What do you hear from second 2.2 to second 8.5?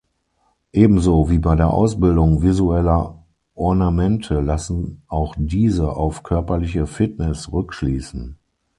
visueller Ornamente lassen auch diese auf körperliche Fitness rückschließen.